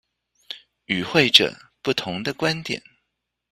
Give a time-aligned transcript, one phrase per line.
[0.85, 2.81] 與會者不同的觀點